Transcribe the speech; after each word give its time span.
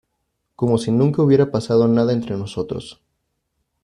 como 0.55 0.79
si 0.79 0.89
nunca 0.89 1.21
hubiera 1.21 1.51
pasado 1.51 1.87
nada 1.87 2.11
entre 2.11 2.35
nosotros. 2.35 3.03